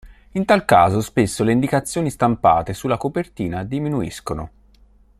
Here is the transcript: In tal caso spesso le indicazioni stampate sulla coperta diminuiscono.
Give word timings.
In 0.31 0.45
tal 0.45 0.65
caso 0.65 0.99
spesso 0.99 1.43
le 1.43 1.51
indicazioni 1.51 2.09
stampate 2.09 2.73
sulla 2.73 2.97
coperta 2.97 3.61
diminuiscono. 3.61 4.49